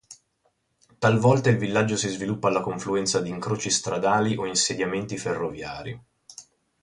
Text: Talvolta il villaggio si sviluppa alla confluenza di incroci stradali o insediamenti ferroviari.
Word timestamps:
Talvolta 0.97 1.51
il 1.51 1.57
villaggio 1.59 1.95
si 1.95 2.09
sviluppa 2.09 2.47
alla 2.47 2.61
confluenza 2.61 3.21
di 3.21 3.29
incroci 3.29 3.69
stradali 3.69 4.35
o 4.35 4.47
insediamenti 4.47 5.15
ferroviari. 5.15 6.01